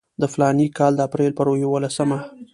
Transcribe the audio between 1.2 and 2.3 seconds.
پر یوولسمه.